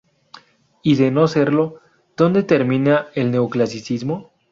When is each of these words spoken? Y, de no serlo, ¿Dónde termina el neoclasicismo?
Y, 0.81 0.95
de 0.95 1.11
no 1.11 1.27
serlo, 1.27 1.79
¿Dónde 2.17 2.41
termina 2.41 3.05
el 3.13 3.29
neoclasicismo? 3.29 4.31